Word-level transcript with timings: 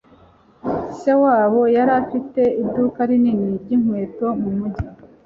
Se 0.99 1.11
wabo 1.21 1.61
yari 1.75 1.91
afite 2.01 2.41
iduka 2.63 2.99
rinini 3.09 3.49
ryinkweto 3.63 4.27
mumujyi. 4.41 4.85